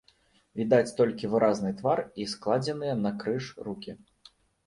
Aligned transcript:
Відаць 0.59 0.93
толькі 1.01 1.29
выразны 1.33 1.71
твар 1.81 2.01
і 2.25 2.27
складзеныя 2.33 2.93
накрыж 3.05 3.53
рукі. 3.67 3.91